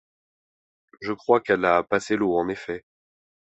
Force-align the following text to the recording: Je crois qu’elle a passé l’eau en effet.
Je 0.99 1.13
crois 1.13 1.41
qu’elle 1.41 1.63
a 1.63 1.83
passé 1.83 2.15
l’eau 2.15 2.35
en 2.35 2.47
effet. 2.49 2.85